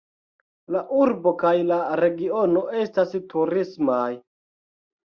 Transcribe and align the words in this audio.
La 0.75 0.81
urbo 0.99 1.33
kaj 1.43 1.53
la 1.73 1.79
regiono 2.01 2.67
estas 2.87 3.17
turismaj. 3.37 4.05